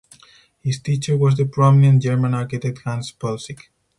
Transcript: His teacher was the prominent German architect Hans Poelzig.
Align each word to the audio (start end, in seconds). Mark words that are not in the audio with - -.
His 0.61 0.79
teacher 0.81 1.15
was 1.15 1.35
the 1.37 1.45
prominent 1.45 2.01
German 2.01 2.33
architect 2.33 2.79
Hans 2.85 3.11
Poelzig. 3.11 3.67